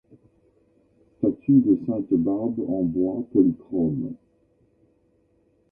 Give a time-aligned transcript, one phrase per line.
[1.19, 4.15] Statue de sainte Barbe en bois polychrome.